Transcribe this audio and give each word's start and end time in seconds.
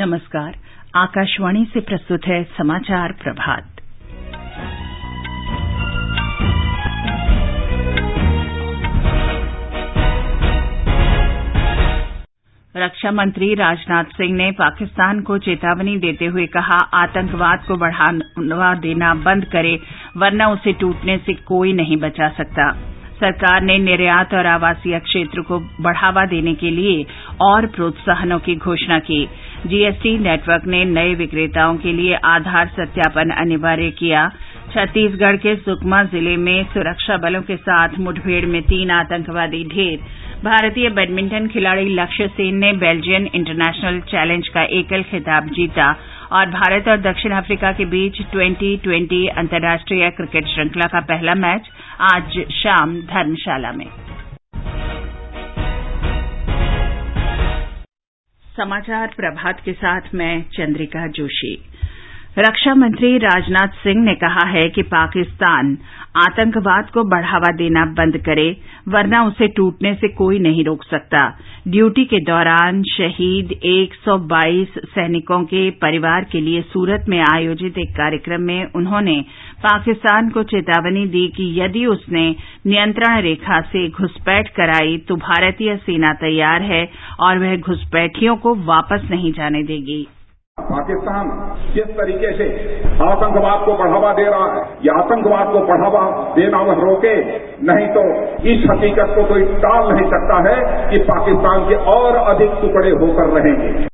नमस्कार, 0.00 0.54
आकाशवाणी 0.96 1.64
से 1.64 1.80
प्रस्तुत 1.80 2.20
है 2.26 2.44
समाचार 2.44 3.12
प्रभात। 3.12 3.64
रक्षा 12.76 13.10
मंत्री 13.10 13.54
राजनाथ 13.54 14.04
सिंह 14.04 14.36
ने 14.36 14.50
पाकिस्तान 14.50 15.20
को 15.20 15.38
चेतावनी 15.38 15.96
देते 15.96 16.26
हुए 16.26 16.46
कहा, 16.46 16.78
आतंकवाद 16.94 17.64
को 17.68 17.76
बढ़ावा 17.76 18.74
देना 18.74 19.14
बंद 19.14 19.44
करे, 19.44 19.78
वरना 20.16 20.48
उसे 20.48 20.72
टूटने 20.72 21.18
से 21.18 21.34
कोई 21.34 21.72
नहीं 21.72 21.96
बचा 21.96 22.28
सकता। 22.28 22.76
सरकार 23.20 23.62
ने 23.62 23.78
निर्यात 23.78 24.34
और 24.34 24.46
आवासीय 24.46 24.98
क्षेत्र 24.98 25.40
को 25.40 25.58
बढ़ावा 25.80 26.24
देने 26.24 26.54
के 26.54 26.70
लिए 26.70 27.06
और 27.42 27.66
प्रोत्साहनों 27.66 28.38
की 28.38 28.54
घोषणा 28.56 28.98
की। 28.98 29.28
जीएसटी 29.66 30.16
नेटवर्क 30.18 30.66
ने 30.66 30.84
नए 30.84 31.14
विक्रेताओं 31.14 31.76
के 31.76 31.92
लिए 31.92 32.14
आधार 32.26 32.68
सत्यापन 32.68 33.30
अनिवार्य 33.30 33.90
किया। 33.90 34.28
छत्तीसगढ़ 34.74 35.36
के 35.36 35.54
सुकमा 35.56 36.02
ज़िले 36.04 36.36
में 36.36 36.64
सुरक्षा 36.64 37.16
बलों 37.16 37.42
के 37.42 37.56
साथ 37.56 37.98
मुठभेड़ 37.98 38.44
में 38.46 38.60
तीन 38.62 38.90
आतंकवादी 38.90 39.62
ढेर। 39.64 39.98
भारतीय 40.44 40.88
बैडमिंटन 40.90 41.48
खिलाड़ी 41.48 41.88
लक्ष्य 41.94 42.28
सेन 42.28 42.56
ने 42.56 42.72
बेल्जियन 42.82 43.28
इंटरनेशनल 43.34 44.00
चैलेंज 44.10 44.48
का 44.48 44.62
एकल 44.78 45.02
खिताब 45.10 45.48
जीता 45.50 45.94
और 46.32 46.46
भारत 46.50 46.88
और 46.88 47.00
दक्षिण 47.02 47.32
अफ्रीका 47.32 47.72
के 47.72 47.84
बीच 47.86 48.22
ट्वेंटी 48.32 48.76
ट्वेंटी 48.76 49.26
अंतर्राष्ट्रीय 49.38 50.10
क्रिकेट 50.10 50.46
श्रृंखला 50.46 50.86
का 50.86 51.00
पहला 51.06 51.34
मैच 51.34 51.70
आज 52.12 52.40
शाम 52.52 52.96
धर्मशाला 53.12 53.72
में। 53.72 53.86
समाचार 58.56 59.06
प्रभात 59.06 59.60
के 59.64 59.72
साथ 59.72 60.00
मैं 60.14 60.42
चंद्रिका 60.42 61.06
जोशी। 61.06 61.54
रक्षा 62.38 62.74
मंत्री 62.74 63.16
राजनाथ 63.18 63.68
सिंह 63.76 64.02
ने 64.04 64.14
कहा 64.14 64.46
है 64.48 64.68
कि 64.68 64.82
पाकिस्तान 64.82 65.76
आतंकवाद 66.16 66.90
को 66.90 67.02
बढ़ावा 67.04 67.50
देना 67.52 67.84
बंद 67.84 68.16
करे, 68.16 68.56
वरना 68.88 69.22
उसे 69.24 69.48
टूटने 69.48 69.94
से 69.94 70.08
कोई 70.08 70.38
नहीं 70.38 70.64
रोक 70.64 70.84
सकता। 70.84 71.22
ड्यूटी 71.68 72.04
के 72.04 72.20
दौरान 72.20 72.82
शहीद 72.82 73.50
122 73.64 74.78
सैनिकों 74.86 75.42
के 75.44 75.70
परिवार 75.70 76.24
के 76.24 76.40
लिए 76.40 76.60
सूरत 76.62 77.04
में 77.08 77.18
आयोजित 77.32 77.78
एक 77.78 77.90
कार्यक्रम 77.90 78.42
में 78.42 78.72
उन्होंने 78.76 79.20
पाकिस्तान 79.62 80.30
को 80.30 80.42
चेतावनी 80.42 81.06
दी 81.06 81.26
कि 81.28 81.52
यदि 81.60 81.84
उसने 81.86 82.28
नियंत्रण 82.66 83.20
रेखा 83.20 83.60
से 83.60 83.88
घुसपैठ 83.88 84.48
कराई 84.48 84.96
तो 84.98 85.16
भारतीय 85.16 85.76
सेना 85.76 86.12
तैयार 86.12 86.62
है 86.62 86.88
और 87.20 87.38
वह 87.38 87.56
घुसपैठियों 87.56 88.36
को 88.36 88.54
वापस 88.64 89.08
नहीं 89.10 89.32
जाने 89.32 89.62
देगी। 89.62 90.06
पाकिस्तान 90.60 91.28
किस 91.74 91.96
तरीके 91.96 92.32
से 92.32 92.48
आतंकवाद 93.04 93.66
को 93.66 93.74
बढ़ावा 93.74 94.12
दे 94.12 94.24
रहा 94.24 94.46
है? 94.46 94.64
या 94.84 94.98
आतंकवाद 94.98 95.52
को 95.52 95.60
बढ़ावा 95.60 96.32
देना 96.36 96.60
वह 96.60 96.74
रोके, 96.74 97.14
नहीं 97.66 97.88
तो 97.88 98.02
इस 98.48 98.66
हकीकत 98.70 99.12
को 99.16 99.24
कोई 99.24 99.44
टाल 99.44 99.92
नहीं 99.92 100.10
सकता 100.10 100.40
है 100.48 100.90
कि 100.90 100.98
पाकिस्तान 100.98 101.68
के 101.68 101.74
और 101.74 102.16
अधिक 102.16 102.50
टुकड़े 102.60 102.90
होकर 102.90 103.40
रहेंगे। 103.40 103.89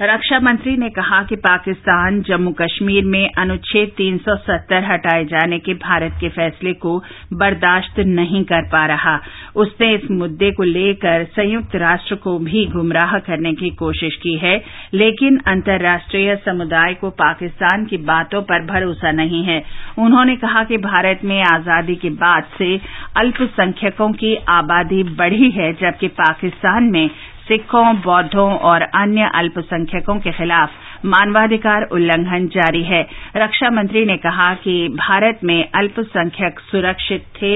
रक्षा 0.00 0.38
मंत्री 0.40 0.76
ने 0.76 0.88
कहा 0.90 1.22
कि 1.22 1.36
पाकिस्तान 1.36 2.20
जम्मू 2.22 2.50
कश्मीर 2.50 3.04
में 3.04 3.28
अनुच्छेद 3.38 3.90
370 3.98 4.84
हटाए 4.84 5.24
जाने 5.24 5.58
के 5.58 5.74
भारत 5.74 6.12
के 6.20 6.28
फैसले 6.28 6.72
को 6.72 6.96
बर्दाश्त 7.32 7.98
नहीं 7.98 8.42
कर 8.44 8.62
पा 8.62 8.84
रहा। 8.86 9.20
उसने 9.56 9.92
इस 9.94 10.10
मुद्दे 10.10 10.50
को 10.50 10.62
लेकर 10.62 11.24
संयुक्त 11.24 11.76
राष्ट्र 11.76 12.14
को 12.14 12.38
भी 12.38 12.64
गुमराह 12.66 13.18
करने 13.18 13.52
की 13.52 13.70
कोशिश 13.70 14.16
की 14.16 14.34
है, 14.36 14.56
लेकिन 14.94 15.38
अंतर्राष्ट्रीय 15.46 16.36
समुदाय 16.36 16.94
को 16.94 17.10
पाकिस्तान 17.10 17.84
की 17.84 17.96
बातों 17.96 18.42
पर 18.42 18.64
भरोसा 18.66 19.12
नहीं 19.12 19.44
है। 19.44 19.62
उन्होंने 19.98 20.36
कहा 20.36 20.64
कि 20.64 20.76
भारत 20.76 21.20
में 21.24 21.40
आज़ादी 21.42 21.94
के 21.96 22.10
बाद 22.10 22.44
से 22.58 22.76
अल्पसंख्यकों 23.16 24.12
की 24.12 24.34
आबादी 24.48 25.02
बढ़ी 25.02 25.50
है, 25.50 25.72
जबकि 25.72 26.08
पाकिस्तान 26.08 26.84
में 26.84 27.10
सिखों 27.42 27.84
बौद्धों 28.00 28.50
और 28.62 28.82
अन्य 28.96 29.30
अल्पसंख्यकों 29.34 30.18
के 30.20 30.32
खिलाफ 30.32 31.04
मानवाधिकार 31.04 31.82
उल्लंघन 31.92 32.46
जारी 32.48 32.82
है। 32.82 33.00
रक्षा 33.36 33.70
मंत्री 33.70 34.04
ने 34.04 34.16
कहा 34.16 34.52
कि 34.54 34.76
भारत 34.98 35.40
में 35.44 35.70
अल्पसंख्यक 35.74 36.60
सुरक्षित 36.60 37.24
थे, 37.42 37.54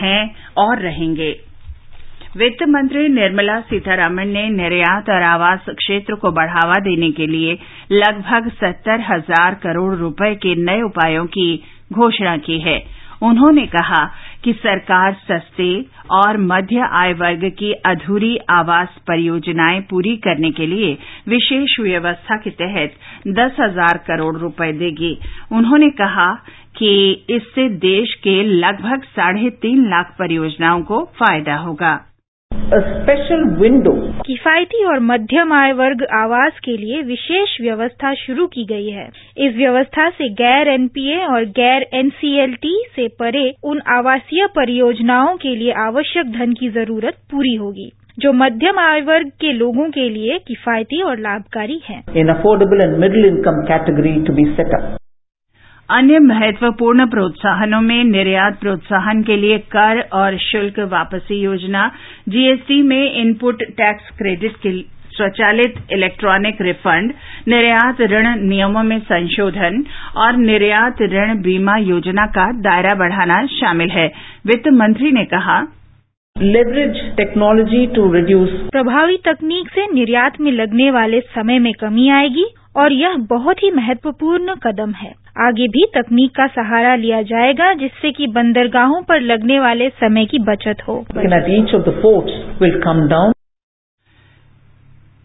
हैं 0.00 0.34
और 0.58 0.80
रहेंगे। 0.80 1.30
वित्त 2.36 2.62
मंत्री 2.68 3.08
निर्मला 3.08 3.60
सीतारामन 3.60 4.28
ने 4.28 4.48
निर्यात 4.48 5.08
और 5.10 5.22
आवास 5.22 5.64
क्षेत्र 5.68 6.14
को 6.14 6.30
बढ़ावा 6.30 6.78
देने 6.80 7.10
के 7.10 7.26
लिए 7.26 7.58
लगभग 7.92 8.50
सत्तर 8.54 9.00
हज़ार 9.00 9.54
करोड़ 9.62 9.94
रुपये 9.94 10.34
के 10.34 10.54
नए 10.54 10.82
उपायों 10.82 11.24
की 11.26 11.48
घोषणा 11.92 12.36
की 12.38 12.60
है। 12.60 12.78
उन्होंने 13.22 13.66
कहा 13.66 14.02
सरकार 14.52 15.12
सस्ते 15.12 15.84
और 16.10 16.36
मध्य 16.36 16.88
आय 16.92 17.12
वर्ग 17.12 17.44
की 17.50 17.72
अधूरी 17.86 18.36
आवास 18.50 18.88
परियोजनाएँ 19.06 19.80
पूरी 19.80 20.16
करने 20.16 20.50
के 20.50 20.66
लिए 20.66 20.96
विशेष 21.28 21.78
व्यवस्था 21.80 22.36
के 22.36 22.50
तहत 22.50 22.94
दस 23.28 23.56
हज़ार 23.60 23.98
करोड़ 23.98 24.36
रुपये 24.36 24.72
देगी। 24.72 25.18
उन्होंने 25.52 25.90
कहा 25.90 26.32
कि 26.78 26.90
इससे 27.30 27.68
देश 27.68 28.14
के 28.14 28.42
लगभग 28.42 29.02
साढ़े 29.02 29.50
तीन 29.50 29.88
लाख 29.90 30.14
परियोजनाओं 30.18 30.82
को 30.82 31.04
फ़ायदा 31.04 31.56
होगा। 31.56 31.96
स्पेशल 32.62 33.44
विंडो 33.60 34.05
किफायती 34.26 34.84
और 34.84 35.00
मध्यम 35.00 35.52
आय 35.52 35.72
वर्ग 35.72 36.02
आवास 36.14 36.58
के 36.64 36.76
लिए 36.76 37.02
विशेष 37.02 37.50
व्यवस्था 37.60 38.12
शुरू 38.14 38.46
की 38.46 38.64
गई 38.64 38.88
है। 38.90 39.04
इस 39.38 39.54
व्यवस्था 39.56 40.08
से 40.10 40.28
गैर 40.30 40.68
एनपीए 40.68 41.18
और 41.24 41.44
गैर 41.58 41.86
एनसीएलटी 41.94 42.74
से 42.96 43.06
परे 43.08 43.44
उन 43.64 43.80
आवासीय 43.88 44.46
परियोजनाओं 44.46 45.36
के 45.36 45.54
लिए 45.56 45.72
आवश्यक 45.78 46.32
धन 46.32 46.52
की 46.52 46.68
ज़रूरत 46.70 47.14
पूरी 47.30 47.54
होगी, 47.54 47.90
जो 48.18 48.32
मध्यम 48.32 48.78
आय 48.78 49.00
वर्ग 49.02 49.30
के 49.40 49.52
लोगों 49.52 49.88
के 49.90 50.08
लिए 50.08 50.38
किफायती 50.48 51.02
और 51.02 51.18
लाभकारी 51.20 51.80
हैं। 51.88 52.02
अन्य 55.88 56.18
महत्वपूर्ण 56.18 57.04
प्रोत्साहनों 57.06 57.80
में 57.80 58.02
निर्यात 58.04 58.58
प्रोत्साहन 58.60 59.22
के 59.22 59.36
लिए 59.36 59.58
कर 59.72 60.00
और 60.20 60.36
शुल्क 60.42 60.78
वापसी 60.92 61.38
योजना 61.40 61.90
जीएसटी 62.28 62.80
में 62.82 63.12
इनपुट 63.12 63.62
टैक्स 63.76 64.08
क्रेडिट 64.18 64.56
के 64.62 64.72
स्वचालित 65.16 65.74
इलेक्ट्रॉनिक 65.92 66.60
रिफंड 66.62 67.12
निर्यात 67.48 68.00
ऋण 68.12 68.26
नियमों 68.40 68.82
में 68.82 68.98
संशोधन 69.02 69.84
और 70.16 70.36
निर्यात 70.38 71.02
ऋण 71.12 71.34
बीमा 71.42 71.76
योजना 71.76 72.26
का 72.36 72.50
दायरा 72.62 72.94
बढ़ाना 72.94 73.44
शामिल 73.52 73.90
है। 73.90 74.06
वित्त 74.46 74.68
मंत्री 74.72 75.12
ने 75.12 75.24
कहा 75.24 75.60
लेवरेज 76.36 76.96
टेक्नोलॉजी 77.16 77.86
टू 77.94 78.12
रिड्यूस 78.12 78.50
प्रभावी 78.72 79.16
तकनीक 79.24 79.68
से 79.68 79.86
निर्यात 79.92 80.40
में 80.40 80.50
लगने 80.52 80.90
वाले 80.90 81.20
समय 81.36 81.58
में 81.58 81.72
कमी 81.80 82.08
आएगी 82.12 82.44
और 82.76 82.92
यह 82.92 83.16
बहुत 83.30 83.62
ही 83.62 83.70
महत्वपूर्ण 83.70 84.54
कदम 84.62 84.90
है। 84.94 85.12
आगे 85.40 85.68
भी 85.68 85.84
तकनीक 85.94 86.30
का 86.30 86.46
सहारा 86.46 86.94
लिया 86.94 87.22
जाएगा, 87.22 87.72
जिससे 87.74 88.12
कि 88.12 88.26
बंदरगाहों 88.26 89.02
पर 89.02 89.20
लगने 89.20 89.60
वाले 89.60 89.88
समय 89.88 90.24
की 90.24 90.38
बचत 90.38 90.76
हो। 90.88 91.04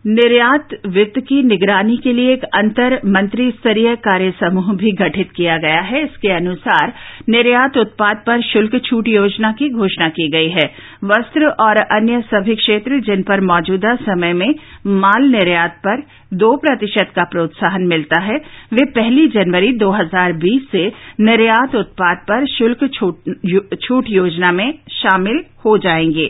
निर्यात 0.06 0.70
वित्त 0.88 1.20
की 1.20 1.42
निगरानी 1.44 1.96
के 2.04 2.12
लिए 2.14 2.32
एक 2.34 2.44
अंतर 2.56 2.94
मंत्री 3.08 3.50
स्तरीय 3.52 3.96
कार्य 3.98 4.32
समूह 4.40 4.72
भी 4.76 4.92
गठित 4.92 5.32
किया 5.32 5.58
गया 5.58 5.82
है। 5.82 6.04
इसके 6.04 6.32
अनुसार 6.34 6.94
निर्यात 7.30 7.78
उत्पाद 7.78 8.24
पर 8.28 8.42
शुल्क 8.42 8.78
छूट 8.86 9.08
योजना 9.08 9.52
की 9.52 9.70
घोषणा 9.72 10.08
की 10.10 10.28
गई 10.30 10.50
है। 10.50 10.66
वस्त्र 11.04 11.50
और 11.66 11.82
अन्य 11.98 12.22
सभी 12.24 12.56
क्षेत्र 12.56 13.00
जिन 13.02 13.22
पर 13.24 13.42
मौजूदा 13.44 13.96
समय 14.02 14.34
में 14.34 14.50
माल 14.98 15.30
निर्यात 15.32 15.78
पर 15.78 16.04
दो 16.34 16.56
प्रतिशत 16.58 17.12
का 17.16 17.24
प्रोत्साहन 17.24 17.88
मिलता 17.88 18.22
है, 18.22 18.36
वे 18.74 18.86
पहली 18.92 19.28
जनवरी 19.28 19.72
2020 19.78 20.68
से 20.72 20.86
निर्यात 21.22 21.76
उत्पाद 21.76 22.18
पर 22.30 22.46
शुल्क 22.48 22.90
छूट 23.82 24.10
योजना 24.10 24.52
में 24.52 24.72
शामिल 24.94 25.44
हो 25.66 25.78
जाएँगे। 25.78 26.26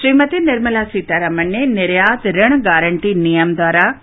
श्रीमती 0.00 0.38
निर्मला 0.38 0.84
सीतारामन 0.84 1.46
ने 1.46 1.66
निर्यात 1.66 2.26
ऋण 2.26 2.60
गारंटी 2.60 3.14
नियम 3.14 3.54
द्वारा 3.54 4.00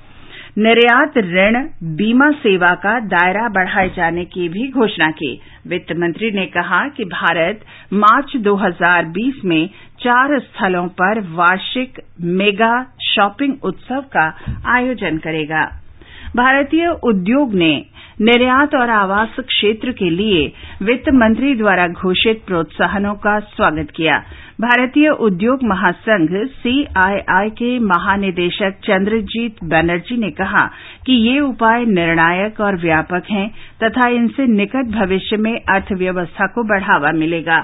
निर्यात 0.58 1.18
ऋण 1.18 1.68
बीमा 1.96 2.32
सेवा 2.32 2.76
का 2.76 3.00
दायरा 3.00 3.50
बढ़ाए 3.50 3.90
जाने 3.90 4.26
की 4.26 4.50
भी 4.50 4.68
घोषणा 4.72 5.12
की। 5.12 5.42
वित्त 5.68 5.94
मंत्री 5.98 6.32
ने 6.32 6.46
कहा 6.46 6.88
कि 6.88 7.04
भारत 7.04 7.62
मार्च 7.94 8.38
2020 8.38 9.46
में 9.46 9.70
चार 10.00 10.40
स्थलों 10.40 10.88
पर 10.88 11.20
वार्षिक 11.20 12.02
मेगा 12.22 12.86
शॉपिंग 13.02 13.54
उत्सव 13.64 14.02
का 14.02 14.38
आयोजन 14.68 15.18
करेगा। 15.18 15.66
भारतीय 16.36 16.88
उद्योग 17.04 17.54
ने 17.54 17.86
निर्यात 18.22 18.76
और 18.76 18.90
आवास 18.90 19.36
क्षेत्र 19.40 19.92
के 19.92 20.10
लिए 20.10 20.52
वित्त 20.82 21.10
मंत्री 21.14 21.56
द्वारा 21.56 21.88
घोषित 21.88 22.44
प्रोत्साहनों 22.48 23.14
का 23.14 23.40
स्वागत 23.40 23.88
किया। 23.96 24.24
भारतीय 24.64 25.10
उद्योग 25.26 25.64
महासंघ 25.70 26.28
सीआईआई 26.58 27.50
के 27.60 27.70
महानिदेशक 27.86 28.76
चंद्रजीत 28.86 29.56
बनर्जी 29.72 30.18
ने 30.18 30.30
कहा 30.38 30.62
कि 31.06 31.14
ये 31.24 31.40
उपाय 31.40 31.86
निर्णायक 31.88 32.60
और 32.62 32.76
व्यापक 32.82 33.32
हैं 33.32 33.48
तथा 33.84 34.08
इनसे 34.18 34.46
निकट 34.54 34.94
भविष्य 34.94 35.38
में 35.46 35.54
अर्थव्यवस्था 35.54 36.48
को 36.56 36.64
बढ़ावा 36.70 37.12
मिलेगा। 37.18 37.58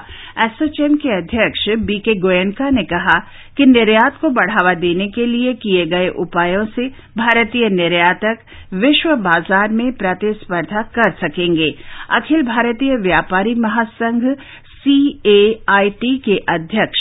एसोचैम 0.44 0.96
के 1.04 1.16
अध्यक्ष 1.16 1.68
बीके 1.86 2.14
गोयनका 2.20 2.70
ने 2.70 2.84
कहा 2.92 3.18
कि 3.56 3.66
निर्यात 3.66 4.18
को 4.20 4.28
बढ़ावा 4.32 4.74
देने 4.82 5.06
के 5.14 5.26
लिए 5.26 5.52
किए 5.62 5.86
गए 5.86 6.08
उपायों 6.24 6.64
से 6.76 6.86
भारतीय 7.18 7.68
निर्यातक 7.76 8.44
विश्व 8.82 9.14
बाज़ार 9.24 9.68
में 9.78 9.90
प्रतिस्पर्धा 9.94 10.82
कर 10.98 11.10
सकेंगे। 11.22 11.70
अखिल 12.18 12.42
भारतीय 12.46 12.96
व्यापारी 13.02 13.54
महासंघ 13.60 14.22
सीएआईटी 14.80 16.16
के 16.18 16.36
अध्यक्ष 16.48 17.00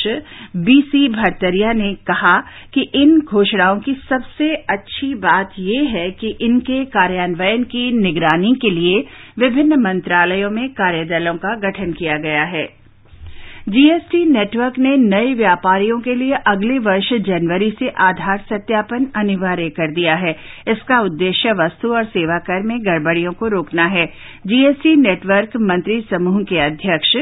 बीसी 0.63 1.07
भरतरिया 1.09 1.71
ने 1.73 1.93
कहा 2.07 2.35
कि 2.73 2.81
इन 2.95 3.19
घोषणाओं 3.21 3.79
की 3.79 3.93
सबसे 4.09 4.53
अच्छी 4.69 5.13
बात 5.19 5.53
यह 5.59 5.89
है 5.89 6.09
कि 6.11 6.35
इनके 6.41 6.83
कार्यान्वयन 6.95 7.63
की 7.65 7.91
निगरानी 8.01 8.53
के 8.61 8.69
लिए 8.69 8.99
विभिन्न 9.39 9.79
मंत्रालयों 9.81 10.49
में 10.51 10.67
कार्यदलों 10.73 11.35
का 11.37 11.55
गठन 11.59 11.93
किया 11.93 12.17
गया 12.17 12.43
है। 12.47 12.67
जीएसटी 13.71 14.23
नेटवर्क 14.25 14.77
ने 14.79 14.95
नए 14.99 15.33
व्यापारियों 15.37 15.99
के 16.01 16.13
लिए 16.15 16.35
अगले 16.47 16.77
वर्ष 16.85 17.09
जनवरी 17.25 17.69
से 17.79 17.89
आधार 18.05 18.37
सत्यापन 18.49 19.05
अनिवार्य 19.15 19.67
कर 19.71 19.91
दिया 19.93 20.15
है। 20.17 20.31
इसका 20.67 20.99
उद्देश्य 21.01 21.51
वस्तु 21.59 21.91
और 21.95 22.05
सेवा 22.07 22.37
कर 22.47 22.63
में 22.67 22.75
गड़बड़ियों 22.85 23.33
को 23.39 23.47
रोकना 23.55 23.85
है। 23.89 24.05
जीएसटी 24.47 24.95
नेटवर्क 25.01 25.57
मंत्री 25.67 25.99
समूह 26.09 26.41
के 26.49 26.59
अध्यक्ष 26.65 27.15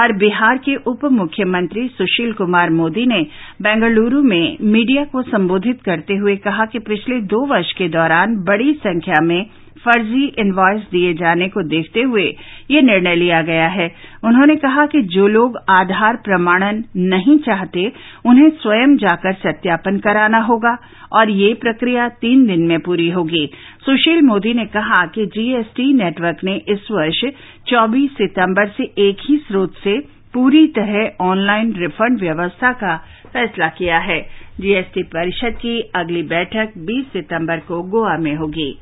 और 0.00 0.16
बिहार 0.18 0.58
के 0.64 0.76
उप 0.92 1.04
मुख्यमंत्री 1.12 1.86
सुशील 1.94 2.32
कुमार 2.42 2.70
मोदी 2.80 3.06
ने 3.06 3.22
बेंगलुरू 3.62 4.22
में 4.24 4.56
मीडिया 4.72 5.04
को 5.12 5.22
संबोधित 5.30 5.82
करते 5.84 6.16
हुए 6.16 6.36
कहा 6.44 6.64
कि 6.72 6.78
पिछले 6.88 7.20
दो 7.30 7.46
वर्ष 7.46 7.72
के 7.78 7.88
दौरान 7.90 8.36
बड़ी 8.46 8.72
संख्या 8.82 9.22
में 9.24 9.40
फर्जी 9.78 10.24
इनवॉयस 10.38 10.82
दिए 10.92 11.14
जाने 11.14 11.48
को 11.48 11.62
देखते 11.62 12.02
हुए 12.02 12.36
यह 12.70 12.82
निर्णय 12.82 13.14
लिया 13.14 13.42
गया 13.42 13.66
है। 13.68 13.94
उन्होंने 14.24 14.56
कहा 14.56 14.86
कि 14.86 15.02
जो 15.02 15.28
लोग 15.28 15.56
आधार 15.68 16.16
प्रमाणन 16.16 16.84
नहीं 16.96 17.38
चाहते, 17.38 17.92
उन्हें 18.26 18.50
स्वयं 18.50 18.96
जाकर 18.96 19.32
सत्यापन 19.32 19.98
कराना 19.98 20.38
होगा 20.38 20.78
और 21.12 21.30
यह 21.30 21.56
प्रक्रिया 21.60 22.08
तीन 22.08 22.46
दिन 22.46 22.60
में 22.60 22.80
पूरी 22.80 23.10
होगी। 23.10 23.50
सुशील 23.86 24.22
मोदी 24.22 24.54
ने 24.54 24.64
कहा 24.66 25.06
कि 25.06 25.26
जीएसटी 25.26 25.92
नेटवर्क 25.92 26.36
ने 26.44 26.56
इस 26.68 26.88
वर्ष 26.90 27.24
24 27.68 28.10
सितंबर 28.10 28.68
से 28.68 28.84
एक 28.98 29.16
ही 29.28 29.36
स्रोत 29.36 29.74
से 29.84 29.98
पूरी 30.34 30.66
तरह 30.66 31.24
ऑनलाइन 31.24 31.72
रिफंड 31.76 32.20
व्यवस्था 32.20 32.72
का 32.72 32.96
फैसला 33.32 33.68
किया 33.68 33.98
है। 33.98 34.20
जीएसटी 34.60 35.02
परिषद 35.02 35.52
की 35.52 35.80
अगली 35.80 36.22
बैठक 36.22 36.72
20 36.78 37.04
सितंबर 37.04 37.56
को 37.56 37.82
गोवा 37.82 38.16
में 38.18 38.34
होगी। 38.34 38.78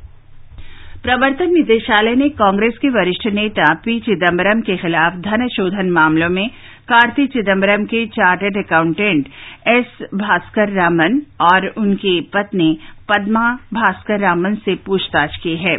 प्रवर्तन 1.03 1.53
निदेशालय 1.53 2.15
ने 2.15 2.29
कांग्रेस 2.39 2.79
के 2.79 2.89
वरिष्ठ 2.91 3.27
नेता 3.35 3.73
पी 3.85 3.99
चिदम्बरम 4.01 4.61
के 4.61 4.77
खिलाफ 4.77 5.15
धन 5.19 5.47
शोधन 5.49 5.91
मामलों 5.91 6.29
में 6.29 6.49
कार्ति 6.89 7.27
चिदम्बरम 7.27 7.85
के 7.85 8.05
chartered 8.17 8.57
accountant 8.57 9.29
S 9.69 9.97
Bhaskar 10.15 10.73
Raman 10.73 11.21
और 11.43 11.67
उनकी 11.79 12.21
पत्नी 12.35 12.69
पद्मा 13.09 13.47
भास्कर 13.75 14.21
रामन 14.21 14.55
से 14.65 14.75
पूछताछ 14.87 15.37
की 15.37 15.57
है। 15.57 15.77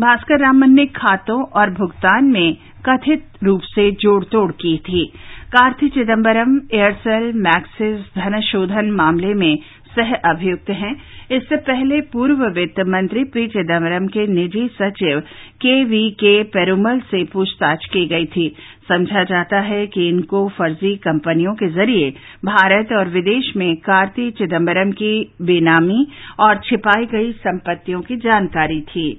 भास्कर 0.00 0.40
रामन 0.40 0.70
ने 0.70 0.86
खातों 0.96 1.40
और 1.60 1.70
भुगतान 1.70 2.24
में 2.24 2.56
कथित 2.88 3.44
रूप 3.44 3.60
से 3.66 3.90
जोड़ 4.00 4.22
तोड़ 4.24 4.50
की 4.52 4.76
थी। 4.78 5.04
कार्ति 5.52 5.88
चिदम्बरम 5.88 6.60
एयरसेल, 6.74 7.32
मैक्सिस 7.38 8.00
धन 8.14 8.40
शोधन 8.40 8.90
मामले 8.90 9.34
में 9.34 9.58
सह 9.96 10.14
अभियुक्त 10.24 10.70
हैं। 10.70 10.94
इससे 11.32 11.56
पहले 11.56 12.00
पूर्व 12.12 12.44
वित्त 12.50 12.80
मंत्री 12.88 13.24
पी 13.24 13.46
चिदम्बरम 13.46 14.06
के 14.06 14.26
निजी 14.26 14.66
सचिव 14.72 15.20
के 15.60 15.82
वी 15.84 16.10
के 16.10 16.42
पेरूमल 16.52 17.00
से 17.00 17.24
पूछताछ 17.24 17.86
की 17.86 18.06
गई 18.06 18.26
थी। 18.26 18.48
समझा 18.88 19.24
जाता 19.24 19.60
है 19.60 19.86
कि 19.86 20.08
इनको 20.08 20.48
फर्जी 20.48 20.94
कंपनियों 20.96 21.54
के 21.54 21.68
ज़रिए 21.68 22.10
भारत 22.44 22.92
और 22.92 23.08
विदेश 23.08 23.52
में 23.56 23.74
कार्ति 23.76 24.30
चिदम्बरम 24.30 24.90
की 24.92 25.12
बेनामी 25.42 26.06
और 26.40 26.60
छिपाई 26.64 27.06
गई 27.06 27.32
संपत्तियों 27.32 28.00
की 28.00 28.16
जानकारी 28.16 28.80
थी। 28.80 29.12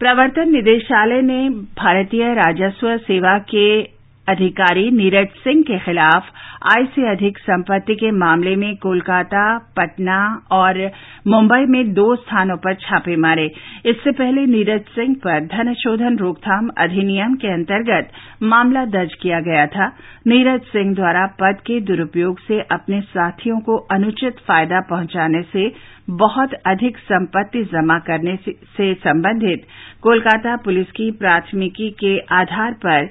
प्रवर्तन 0.00 0.50
निदेशालय 0.52 1.22
ने 1.22 1.48
भारतीय 1.76 2.32
राजस्व 2.34 2.96
सेवा 2.96 3.38
के 3.38 3.95
अधिकारी 4.28 4.90
नीरज 4.90 5.26
सिंह 5.38 5.62
के 5.62 5.78
खिलाफ 5.80 6.30
आय 6.68 6.84
से 6.94 7.02
अधिक 7.10 7.38
संपत्ति 7.38 7.94
के 7.96 8.10
मामले 8.12 8.54
में 8.56 8.74
कोलकाता, 8.82 9.42
पटना 9.76 10.18
और 10.52 10.78
मुंबई 11.26 11.66
में 11.70 11.92
दो 11.94 12.14
स्थानों 12.16 12.56
पर 12.64 12.74
छापे 12.80 13.16
मारे। 13.24 13.44
इससे 13.86 14.12
पहले 14.12 14.44
नीरज 14.46 14.80
सिंह 14.94 15.14
पर 15.24 15.44
धन 15.48 15.72
शोधन 15.82 16.16
रोकथाम 16.18 16.68
अधिनियम 16.78 17.34
के 17.36 17.52
अंतर्गत 17.52 18.10
मामला 18.44 18.84
दर्ज 18.96 19.14
किया 19.22 19.40
गया 19.42 19.66
था। 19.76 19.86
नीरज 20.26 20.60
सिंह 20.72 20.94
द्वारा 20.94 21.26
पद 21.40 21.60
के 21.66 21.80
दुरुपयोग 21.82 22.38
से 22.48 22.60
अपने 22.72 23.00
साथियों 23.10 23.60
को 23.60 23.76
अनुचित 23.94 24.40
फ़ायदा 24.48 24.80
पहुँचाने 24.90 25.42
से 25.52 25.68
बहुत 26.16 26.52
अधिक 26.66 26.98
संपत्ति 27.04 27.62
जमा 27.72 27.98
करने 28.08 28.36
से 28.46 28.92
संबंधित 28.96 29.64
कोलकाता 30.02 30.56
पुलिस 30.64 30.90
की 30.96 31.10
प्राथमिकी 31.18 31.90
के 32.00 32.18
आधार 32.34 32.72
पर 32.84 33.08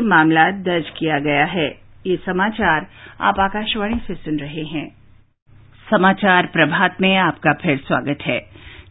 मामला 0.00 0.50
दर्ज 0.50 0.84
किया 0.90 1.18
गया 1.18 1.44
है। 1.44 1.68
ये 2.06 2.16
समाचार 2.16 2.86
आप 3.20 3.40
आकाशवाणी 3.40 3.94
से 4.06 4.14
सुन 4.14 4.36
रहे 4.36 4.64
हैं। 4.64 4.88
समाचार 5.90 6.46
प्रभात 6.46 6.96
में 7.00 7.16
आपका 7.16 7.52
फिर 7.52 7.76
स्वागत 7.76 8.18
है। 8.22 8.38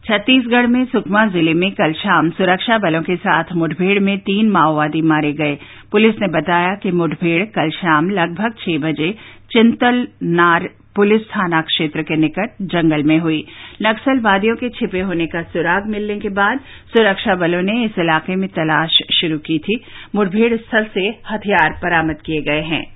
छत्तीसगढ़ 0.04 0.66
में 0.66 0.84
सुकमा 0.84 1.26
ज़िले 1.26 1.54
में 1.54 1.70
कल 1.70 1.92
शाम 1.92 2.30
सुरक्षा 2.30 2.78
बलों 2.78 3.02
के 3.02 3.16
साथ 3.16 3.44
मुठभेड़ 3.52 4.00
में 4.00 4.18
तीन 4.18 4.50
माओवादी 4.50 5.02
मारे 5.02 5.32
गए। 5.32 5.58
पुलिस 5.92 6.14
ने 6.20 6.28
बताया 6.28 6.74
कि 6.74 6.90
मुठभेड़ 6.90 7.44
कल 7.44 7.70
शाम 7.70 8.10
लगभग 8.10 8.54
छह 8.58 8.78
बजे 8.78 9.14
चिंतलनार 9.50 10.68
पुलिस 10.96 11.22
थाना 11.22 11.60
क्षेत्र 11.60 12.02
के 12.02 12.16
निकट 12.16 12.50
जंगल 12.62 13.02
में 13.02 13.18
हुई। 13.18 13.46
नक्सलवादियों 13.82 14.56
के 14.56 14.68
छिपे 14.68 15.00
होने 15.00 15.26
का 15.26 15.42
सुराग 15.42 15.86
मिलने 15.86 16.18
के 16.20 16.28
बाद 16.28 16.60
सुरक्षा 16.96 17.34
बलों 17.34 17.62
ने 17.62 17.84
इस 17.84 17.98
इलाके 17.98 18.36
में 18.36 18.48
तलाश 18.48 18.98
शुरू 19.12 19.38
की 19.38 19.58
थी। 19.58 19.84
मुठभेड़ 20.14 20.56
स्थल 20.56 20.84
से 20.84 21.08
हथियार 21.30 21.70
बरामद 21.82 22.16
किए 22.26 22.42
गए 22.42 22.60
हैं। 22.60 22.93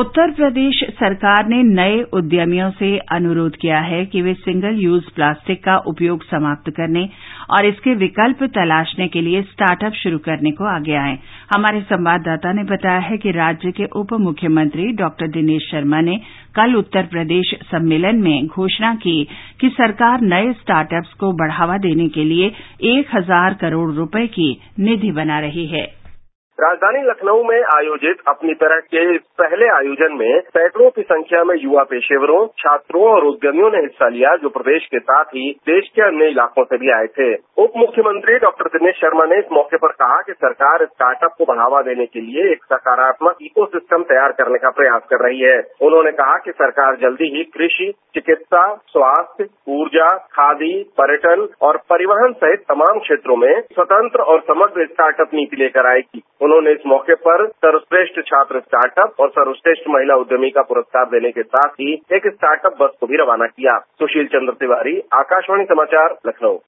उत्तर 0.00 0.30
प्रदेश 0.30 0.76
सरकार 0.98 1.46
ने 1.48 1.56
नए 1.64 1.96
उद्यमियों 2.18 2.70
से 2.78 2.88
अनुरोध 3.12 3.56
किया 3.62 3.78
है 3.88 4.04
कि 4.12 4.22
वे 4.22 4.32
सिंगल 4.34 4.78
यूज़ 4.82 5.10
प्लास्टिक 5.16 5.58
का 5.64 5.76
उपयोग 5.88 6.22
समाप्त 6.24 6.70
करने 6.76 7.02
और 7.56 7.66
इसके 7.66 7.94
विकल्प 7.94 8.42
तलाशने 8.54 9.08
के 9.08 9.20
लिए 9.20 9.42
स्टार्टअप 9.42 9.92
शुरू 10.02 10.18
करने 10.26 10.50
को 10.60 10.64
आगे 10.76 10.94
आएँ। 10.96 11.18
हमारे 11.56 11.80
संवाददाता 11.92 12.52
ने 12.52 12.64
बताया 12.72 12.98
है 13.10 13.18
कि 13.18 13.30
राज्य 13.32 13.72
के 13.72 13.86
उप 14.00 14.14
मुख्यमंत्री 14.20 14.90
डॉ 15.02 15.08
दिनेश 15.22 15.70
शर्मा 15.70 16.00
ने 16.00 16.16
कल 16.56 16.74
उत्तर 16.76 17.06
प्रदेश 17.12 17.54
सम्मेलन 17.70 18.22
में 18.22 18.46
घोषणा 18.46 18.94
की 19.04 19.22
कि 19.60 19.68
सरकार 19.78 20.20
नए 20.34 20.52
स्टार्टअप्स 20.60 21.12
को 21.20 21.32
बढ़ावा 21.36 21.78
देने 21.88 22.08
के 22.08 22.24
लिए 22.24 22.52
एक 22.96 23.16
हज़ार 23.16 23.54
करोड़ 23.60 23.90
रुपए 23.94 24.26
की 24.26 24.54
निधि 24.80 25.12
बना 25.12 25.38
रही 25.40 25.66
है। 25.66 26.01
राजधानी 26.62 27.00
लखनऊ 27.02 27.42
में 27.42 27.62
आयोजित 27.74 28.18
अपनी 28.28 28.52
तरह 28.54 28.80
के 28.80 29.00
इस 29.14 29.20
पहले 29.38 29.68
आयोजन 29.68 30.12
में 30.12 30.40
सैकड़ों 30.40 30.90
की 30.90 31.02
संख्या 31.02 31.42
में 31.44 31.54
युवा 31.56 31.82
पेशेवरों, 31.82 32.46
छात्रों 32.58 33.02
और 33.04 33.24
उद्यमियों 33.24 33.70
ने 33.70 33.78
हिस्सा 33.78 34.08
लिया, 34.08 34.34
जो 34.36 34.48
प्रदेश 34.48 34.86
के 34.86 34.98
साथ 34.98 35.24
ही 35.24 35.50
देश 35.70 35.88
के 35.88 36.02
अन्य 36.02 36.28
इलाकों 36.28 36.64
से 36.64 36.76
भी 36.76 36.90
आए 36.90 37.06
थे। 37.06 37.34
उप 37.34 37.72
मुख्यमंत्री 37.76 38.36
डॉक्टर 38.38 38.68
दिनेश 38.68 38.94
शर्मा 38.96 39.24
ने 39.24 39.38
इस 39.38 39.48
मौके 39.52 39.76
पर 39.76 39.92
कहा 39.92 40.20
कि 40.20 40.32
सरकार 40.32 40.84
स्टार्टअप 40.84 41.34
को 41.38 41.44
बढ़ावा 41.44 41.80
देने 41.82 42.06
के 42.06 42.20
लिए 42.20 42.52
एक 42.52 42.64
सकारात्मक 42.64 43.42
इको 43.42 43.66
सिस्टम 43.66 44.02
तैयार 44.02 44.32
करने 44.32 44.58
का 44.58 44.70
प्रयास 44.70 45.02
कर 45.10 45.24
रही 45.24 45.40
है। 45.40 45.58
उन्होंने 45.82 46.12
कहा 46.12 46.36
कि 46.36 46.52
सरकार 46.52 46.96
जल्दी 46.96 47.32
ही 47.36 47.44
कृषि, 47.44 47.92
चिकित्सा, 48.14 48.64
स्वास्थ्य, 48.88 49.48
ऊर्जा, 49.68 50.08
खादी, 50.32 50.72
पर्यटन 51.00 51.46
और 51.62 51.76
परिवहन 51.90 52.32
सहित 52.32 52.64
तमाम 52.68 52.98
क्षेत्रों 52.98 53.36
में 53.36 53.60
स्वतंत्र 53.60 54.22
और 54.22 54.40
समग्र 54.40 54.86
स्टार्टअप 54.86 55.34
नीति 55.34 55.56
लेकर 55.56 55.86
आएगी। 55.86 56.22
उन्होंने 56.52 56.72
इस 56.72 56.82
मौके 56.86 57.14
पर 57.22 57.46
सर्वश्रेष्ठ 57.56 58.18
छात्र 58.22 58.60
स्टार्टअप 58.60 59.20
और 59.20 59.28
सर्वश्रेष्ठ 59.30 59.88
महिला 59.90 60.14
उद्यमी 60.16 60.50
का 60.50 60.62
पुरस्कार 60.64 61.04
देने 61.10 61.30
के 61.30 61.42
साथ 61.44 61.80
ही 61.80 61.92
एक 62.12 62.26
स्टार्टअप 62.26 62.76
बस 62.80 62.90
को 63.00 63.06
भी 63.06 63.16
रवाना 63.16 63.46
किया। 63.46 63.78
सुशील 63.98 64.26
चंद्र 64.26 64.52
तिवारी, 64.54 64.98
आकाशवाणी 65.14 65.64
समाचार, 65.64 66.16
लखनऊ। 66.26 66.58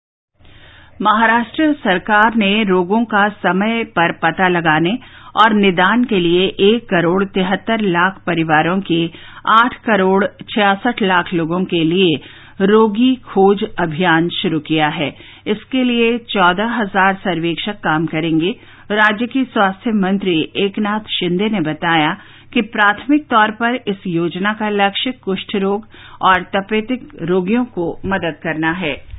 महाराष्ट्र 1.01 1.73
सरकार 1.75 2.35
ने 2.35 2.53
रोगों 2.65 3.05
का 3.05 3.29
समय 3.39 3.85
पर 3.97 4.13
पता 4.23 4.49
लगाने 4.49 4.97
और 5.37 5.55
निदान 5.55 6.05
के 6.05 6.19
लिए 6.19 6.47
एक 6.67 6.85
करोड़ 6.91 7.25
तिहत्तर 7.35 7.81
लाख 7.91 8.23
परिवारों 8.27 8.81
के 8.83 9.05
आठ 9.53 9.75
करोड़ 9.87 10.25
छियासठ 10.25 11.03
लाख 11.03 11.33
लोगों 11.35 11.65
के 11.65 11.83
लिए 11.85 12.17
रोगी 12.63 13.15
खोज 13.27 13.65
अभियान 13.79 14.29
शुरू 14.33 14.59
किया 14.61 14.89
है। 14.91 15.09
इसके 15.47 15.83
लिए 15.85 16.17
चौदह 16.29 16.71
हज़ार 16.73 17.15
सर्वेक्षक 17.15 17.81
काम 17.85 18.07
करेंगे 18.07 18.55
राज्य 18.91 19.27
की 19.27 19.45
स्वास्थ्य 19.45 19.93
मंत्री 19.93 20.53
एकनाथ 20.57 21.01
शिंदे 21.11 21.49
ने 21.49 21.61
बताया 21.61 22.17
कि 22.53 22.61
प्राथमिक 22.63 23.27
तौर 23.27 23.51
पर 23.51 23.75
इस 23.89 24.07
योजना 24.07 24.53
का 24.53 24.69
लक्ष्य 24.69 25.13
कुष्ठ 25.13 25.57
रोग 25.57 25.87
और 26.23 26.43
तपेदिक 26.57 27.09
रोगियों 27.23 27.65
को 27.65 28.01
मदद 28.07 28.39
करना 28.43 28.73
है। 28.73 29.14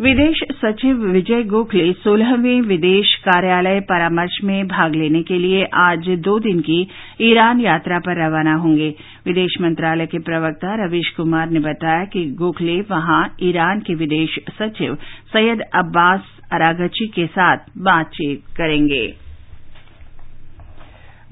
विदेश 0.00 0.40
सचिव 0.56 0.96
विजय 1.12 1.42
गोखले 1.42 1.92
सोलहवें 1.92 2.60
विदेश 2.60 3.14
कार्यालय 3.24 3.80
परामर्श 3.80 4.36
में 4.44 4.66
भाग 4.68 4.94
लेने 4.94 5.22
के 5.22 5.38
लिए 5.38 5.64
आज 5.76 6.08
दो 6.24 6.38
दिन 6.38 6.60
की 6.60 6.78
ईरान 7.20 7.60
यात्रा 7.60 7.98
पर 7.98 8.24
रवाना 8.24 8.54
होंगे। 8.54 8.94
विदेश 9.26 9.60
मंत्रालय 9.60 10.06
के 10.06 10.18
प्रवक्ता 10.18 10.74
रवीश 10.84 11.10
कुमार 11.16 11.50
ने 11.50 11.60
बताया 11.60 12.04
कि 12.04 12.24
गोखले 12.38 12.80
वहाँ 12.90 13.22
ईरान 13.42 13.80
के 13.80 13.94
विदेश 13.94 14.38
सचिव 14.60 14.94
सैयद 15.32 15.60
अब्बास 15.74 16.34
अरागची 16.52 17.06
के 17.06 17.26
साथ 17.26 17.70
बातचीत 17.82 18.56
करेंगे। 18.56 19.06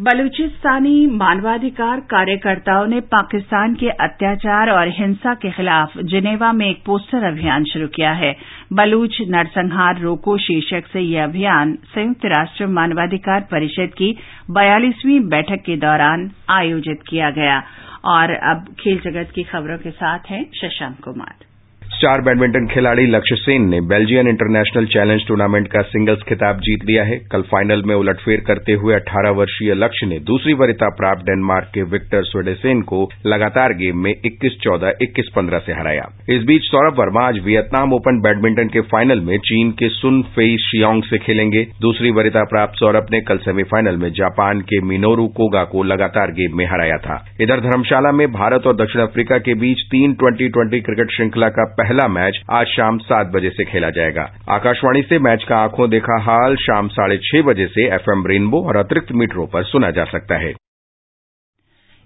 बलूचिस्तानी 0.01 1.07
मानवाधिकार 1.07 2.01
कार्यकर्ताओं 2.01 2.87
ने 2.87 3.01
पाकिस्तान 3.01 3.75
के 3.75 3.89
अत्याचार 3.89 4.71
और 4.71 4.89
हिंसा 4.89 5.35
के 5.35 5.51
खिलाफ 5.51 5.99
जिनेवा 5.99 6.53
में 6.53 6.67
एक 6.71 6.83
पोस्टर 6.87 7.25
अभियान 7.25 7.65
शुरू 7.65 7.87
किया 7.89 8.11
है। 8.13 8.37
बलूच 8.73 9.17
नरसंहार 9.29 10.01
रोको 10.01 10.37
शीर्षक 10.39 10.87
से 10.93 11.01
यह 11.01 11.25
अभियान 11.25 11.75
संयुक्त 11.95 12.27
राष्ट्र 12.27 12.67
मानवाधिकार 12.67 13.41
परिषद 13.41 13.95
की 13.99 14.19
बयालीसवीं 14.51 15.21
बैठक 15.21 15.65
के 15.67 15.77
दौरान 15.77 16.31
आयोजित 16.51 17.03
किया 17.09 17.31
गया। 17.31 17.63
और 18.05 18.31
अब 18.31 18.75
खेल 18.81 19.01
जगत 19.01 19.33
की 19.35 19.43
खबरों 19.43 19.79
के 19.79 19.91
साथ 19.91 20.31
हैं 20.31 20.45
शशांक 20.55 21.01
कुमार। 21.05 21.56
स्टार 21.97 22.21
बैडमिंटन 22.21 22.67
खिलाड़ी 22.69 23.05
लक्ष्य 23.07 23.37
सेन 23.37 23.69
ने 23.69 23.81
बेल्जियन 23.91 24.29
इंटरनेशनल 24.29 24.87
चैलेंज 24.87 25.23
टूर्नामेंट 25.29 25.69
का 25.73 25.83
सिंगल्स 25.83 26.23
खिताब 26.29 26.59
जीत 26.65 26.83
लिया 26.87 27.05
है। 27.05 27.17
कल 27.33 27.43
फाइनल 27.43 27.83
में 27.87 27.95
उलटफेर 27.95 28.41
करते 28.47 28.73
हुए 28.73 28.95
अट्ठारह 28.95 29.31
वर्षीय 29.39 29.75
लक्ष्य 29.75 30.07
ने 30.07 30.19
दूसरी 30.31 30.55
वरिता 30.55 30.89
प्राप्त 30.97 31.23
डेनमार्क 31.27 31.71
के 31.75 31.83
विक्टर 31.93 32.25
स्वेडेसेन 32.25 32.83
को 32.91 32.99
लगातार 33.27 33.75
गेम 33.75 34.03
में 34.05 34.11
इक्कीस 34.11 34.59
चौदह, 34.63 34.93
इक्कीस 35.03 35.31
पंद्रह 35.37 35.59
से 35.59 35.73
हराया। 35.73 36.05
इस 36.29 36.43
बीच 36.43 36.63
सौरभ 36.65 37.01
वर्मा 37.01 37.23
आज 37.29 37.39
वियतनाम 37.45 37.93
ओपन 37.93 38.21
बैडमिंटन 38.21 38.69
के 38.69 38.81
फाइनल 38.93 39.21
में 39.21 39.37
चीन 39.47 39.71
के 39.79 39.89
सुन 39.89 40.21
फेई 40.37 40.57
शियोंग 40.59 41.03
से 41.03 41.19
खेलेंगे। 41.19 41.65
दूसरी 41.81 42.11
वरिता 42.11 42.45
प्राप्त 42.45 42.79
सौरभ 42.81 43.07
ने 43.13 43.21
कल 43.23 43.39
सेमीफाइनल 43.39 43.97
में 43.97 44.09
जापान 44.13 44.61
के 44.65 44.83
मिनोरू 44.85 45.27
कोगा 45.39 45.65
को 45.73 45.83
लगातार 45.85 46.33
गेम 46.33 46.59
में 46.59 46.67
हराया 46.67 46.99
था। 46.99 47.19
इधर 47.41 47.61
धर्मशाला 47.61 48.13
में 48.13 48.27
भारत 48.33 48.67
और 48.67 48.77
दक्षिण 48.77 49.03
अफ्रीका 49.03 49.39
के 49.41 49.55
बीच 49.65 49.89
तीन 49.89 50.15
ट्वेंटी 50.15 50.49
ट्वेंटी 50.51 50.81
क्रिकेट 50.83 51.17
श्रृंखला 51.17 51.49
का 51.49 51.73
पहला 51.87 52.09
मैच 52.09 52.43
आज 52.51 52.67
शाम 52.67 52.99
सात 52.99 53.27
बजे 53.27 53.51
से 53.51 53.65
खेला 53.65 53.91
जाएगा। 53.91 54.23
आकाशवाणी 54.51 55.03
से 55.03 55.19
मैच 55.19 55.45
का 55.45 55.57
आँखों 55.57 55.91
देखा 55.91 56.23
हाल 56.23 56.57
शाम 56.57 56.89
साढ़े 56.89 57.19
छह 57.19 57.43
बजे 57.43 57.67
से 57.67 57.95
एफएम 57.95 58.27
रेनबो 58.27 58.63
और 58.63 58.77
अतिरिक्त 58.77 59.13
मीटरों 59.13 59.47
पर 59.47 59.65
सुना 59.65 59.91
जा 59.91 60.05
सकता 60.05 60.35
है। 60.35 60.53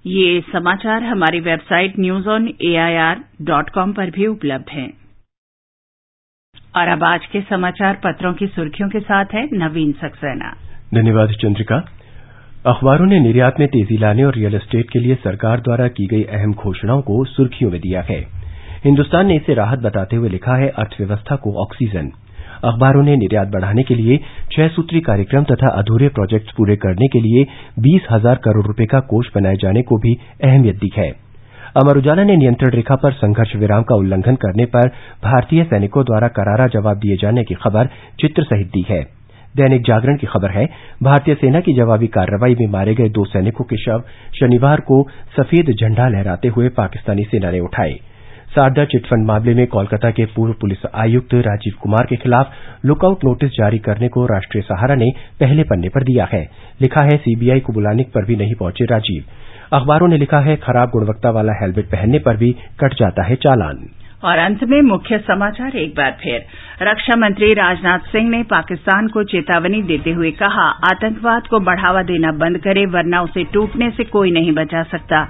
ये 0.06 0.40
समाचार 0.52 1.02
हमारी 1.02 1.40
website 1.40 1.94
news 1.98 2.28
on 2.28 2.54
AIR 2.62 3.24
dot 3.42 3.70
com 3.70 3.92
पर 3.92 4.10
भी 4.10 4.26
उपलब्ध 4.26 4.64
हैं। 4.70 4.92
और 6.76 6.88
अब 6.88 7.04
आज 7.04 7.26
के 7.26 7.40
समाचार 7.40 7.94
पत्रों 7.94 8.32
की 8.34 8.46
सुर्खियों 8.46 8.88
के 8.88 9.00
साथ 9.00 9.24
है 9.24 9.48
नवीन 9.52 9.92
सक्सेना। 9.92 10.56
धन्यवाद 10.94 11.30
चंद्रिका। 11.30 11.76
अखबारों 12.66 13.06
ने 13.06 13.20
निर्यात 13.20 13.60
में 13.60 13.68
तेज़ी 13.68 13.96
लाने 13.98 14.24
और 14.24 14.34
रियल 14.34 14.54
एस्टेट 14.54 14.90
के 14.90 14.98
लिए 14.98 15.14
सरकार 15.14 15.60
द्वारा 15.60 15.88
की 15.88 16.06
गई 16.06 16.22
अहम 16.24 16.52
घोषणाओं 16.52 17.02
को 17.02 17.24
सुर्खियों 17.24 17.70
में 17.70 17.80
दिया 17.80 18.02
है। 18.02 18.39
हिंदुस्तान 18.84 19.26
ने 19.26 19.34
इसे 19.36 19.54
राहत 19.54 19.78
बताते 19.78 20.16
हुए 20.16 20.28
लिखा 20.28 20.54
है, 20.56 20.68
अर्थव्यवस्था 20.70 21.36
को 21.36 21.52
ऑक्सीजन। 21.62 22.10
अखबारों 22.64 23.02
ने 23.02 23.16
निर्यात 23.16 23.48
बढ़ाने 23.48 23.82
के 23.82 23.94
लिए 23.94 24.16
छह 24.52 24.68
सूत्री 24.68 25.00
कार्यक्रम 25.00 25.44
तथा 25.44 25.68
अधूरे 25.78 26.08
प्रोजेक्ट्स 26.08 26.52
पूरे 26.56 26.76
करने 26.76 27.08
के 27.08 27.20
लिए 27.20 27.44
बीस 27.78 28.06
हज़ार 28.10 28.36
करोड़ 28.44 28.66
रुपए 28.66 28.86
का 28.86 29.00
कोष 29.10 29.28
बनाए 29.34 29.56
जाने 29.56 29.82
को 29.82 29.98
भी 29.98 30.14
अहमियत 30.44 30.76
दी 30.76 30.90
है। 30.96 31.10
अमर 31.76 31.98
उजाला 31.98 32.24
ने 32.24 32.36
नियंत्रण 32.36 32.70
रेखा 32.70 32.96
पर 32.96 33.12
संघर्ष 33.12 33.54
विराम 33.56 33.82
का 33.82 33.96
उल्लंघन 33.96 34.36
करने 34.36 34.64
पर 34.66 34.88
भारतीय 35.24 35.64
सैनिकों 35.64 36.04
द्वारा 36.04 36.28
करारा 36.30 36.66
जवाब 36.70 36.98
दिए 36.98 37.16
जाने 37.16 37.44
की 37.44 37.54
खबर 37.54 37.88
चित्र 38.20 38.42
सहित 38.44 38.66
दी 38.66 38.84
है। 38.88 39.02
दैनिक 39.56 39.82
जागरण 39.82 40.16
की 40.16 40.26
खबर 40.26 40.50
है, 40.50 40.66
भारतीय 41.02 41.34
सेना 41.34 41.60
की 41.60 41.72
जवाबी 41.74 42.06
कार्रवाई 42.08 42.54
में 42.54 42.66
मारे 42.72 42.94
गए 42.94 43.08
दो 43.08 43.24
सैनिकों 43.24 43.64
के 43.64 43.76
शव 43.76 44.02
शनिवार 44.40 44.80
को 44.80 45.02
सफ़ेद 45.36 45.74
झंडा 45.74 46.08
लहराते 46.08 46.48
हुए 46.48 46.68
पाकिस्तानी 46.76 47.24
सेना 47.24 47.50
ने 47.50 47.60
उठाए। 47.60 47.98
सारदा 48.50 48.84
चिटफंड 48.84 49.26
मामले 49.26 49.54
में 49.54 49.66
कोलकाता 49.66 50.10
के 50.10 50.24
पूर्व 50.26 50.52
पुलिस 50.52 50.78
आयुक्त 50.94 51.34
राजीव 51.34 51.74
कुमार 51.82 52.06
के 52.06 52.16
खिलाफ 52.16 52.52
लुकआउट 52.84 53.24
नोटिस 53.24 53.50
जारी 53.50 53.78
करने 53.78 54.08
को 54.08 54.24
राष्ट्रीय 54.26 54.62
सहारा 54.62 54.94
ने 54.94 55.10
पहले 55.40 55.62
पन्ने 55.62 55.88
पर 55.88 56.02
दिया 56.02 56.28
है। 56.32 56.50
लिखा 56.80 57.04
है, 57.04 57.16
सीबीआई 57.16 57.60
को 57.60 57.72
बुलाने 57.72 58.02
पर 58.02 58.24
भी 58.24 58.36
नहीं 58.36 58.54
पहुँचे 58.54 58.84
राजीव। 58.84 59.24
अखबारों 59.72 60.08
ने 60.08 60.16
लिखा 60.16 60.40
है, 60.40 60.56
खराब 60.56 60.90
गुणवत्ता 60.90 61.30
वाला 61.30 61.52
हेलमेट 61.52 61.86
पहनने 61.86 62.18
पर 62.18 62.36
भी 62.36 62.56
कट 62.80 62.94
जाता 62.94 63.22
है 63.22 63.34
चालान। 63.34 63.88
और 64.24 64.38
अंत 64.38 64.64
में 64.64 64.80
मुख्य 64.82 65.18
समाचार 65.18 65.76
एक 65.76 65.94
बार 65.94 66.10
फिर। 66.10 66.44
रक्षा 66.82 67.16
मंत्री 67.16 67.52
राजनाथ 67.54 67.98
सिंह 67.98 68.28
ने 68.30 68.42
पाकिस्तान 68.42 69.08
को 69.08 69.22
चेतावनी 69.24 69.82
देते 69.82 70.10
हुए 70.10 70.30
कहा, 70.30 70.66
आतंकवाद 70.86 71.46
को 71.46 71.60
बढ़ावा 71.60 72.02
देना 72.02 72.32
बंद 72.32 72.58
करे, 72.58 72.86
वरना 72.86 73.22
उसे 73.22 73.44
टूटने 73.44 73.90
से 73.90 74.04
कोई 74.04 74.30
नहीं 74.30 74.52
बचा 74.52 74.82
सकता। 74.82 75.24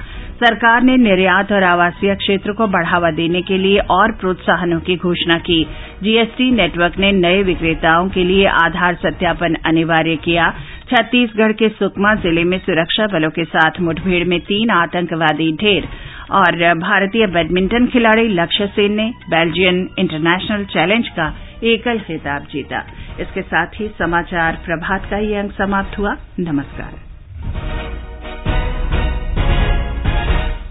सरकार 0.45 0.83
ने 0.83 0.97
निर्यात 0.97 1.53
और 1.53 1.63
आवासीय 1.63 2.15
क्षेत्र 2.15 2.53
को 2.53 2.67
बढ़ावा 2.67 3.11
देने 3.11 3.43
के 3.43 3.59
लिए 3.59 3.79
और 3.79 4.13
प्रोत्साहनों 4.13 4.81
की 4.81 4.97
घोषणा 4.97 5.39
की। 5.39 5.67
जीएसटी 6.03 6.51
नेटवर्क 6.51 6.99
ने 6.99 7.13
नए 7.13 7.43
विक्रेताओं 7.43 8.09
के 8.09 8.25
लिए 8.25 8.47
आधार 8.47 8.95
सत्यापन 8.95 9.55
अनिवार्य 9.67 10.17
किया। 10.17 10.55
छत्तीसगढ़ 10.91 11.53
के 11.53 11.69
सुकमा 11.69 12.15
ज़िले 12.15 12.45
में 12.45 12.59
सुरक्षा 12.59 13.07
बलों 13.07 13.31
के 13.31 13.45
साथ 13.45 13.81
मुठभेड़ 13.81 14.25
में 14.29 14.41
तीन 14.41 14.71
आतंकवादी 14.71 15.53
ढेर। 15.53 15.89
और 16.33 16.75
भारतीय 16.75 17.27
बैडमिंटन 17.27 17.87
खिलाड़ी 17.87 18.29
लक्ष्य 18.29 18.67
सेन 18.67 18.93
ने 18.93 19.11
बेल्जियन 19.31 19.89
इंटरनेशनल 19.99 20.65
चैलेंज 20.65 21.09
का 21.09 21.33
एकल 21.65 21.99
खिताब 21.99 22.47
जीता। 22.53 22.85
इसके 23.21 23.43
साथ 23.43 23.81
ही 23.81 23.89
समाचार 23.99 24.59
प्रभात 24.65 25.11
का 25.11 25.19
ये 25.19 25.37
अंक 25.37 25.53
समाप्त 25.53 25.99
हुआ। 25.99 26.17
नमस्कार। 26.41 27.10